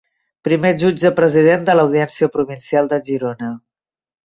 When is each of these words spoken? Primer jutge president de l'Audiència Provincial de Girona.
Primer 0.45 0.71
jutge 0.83 1.11
president 1.19 1.67
de 1.69 1.77
l'Audiència 1.79 2.31
Provincial 2.39 2.91
de 2.95 3.01
Girona. 3.11 3.53